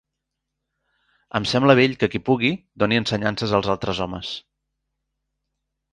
Em 1.39 1.45
sembla 1.51 1.75
bell 1.81 1.93
que 2.03 2.09
qui 2.15 2.21
pugui 2.29 2.51
doni 2.85 2.99
ensenyances 3.03 3.55
als 3.59 3.71
altres 3.75 4.05
homes. 4.07 4.33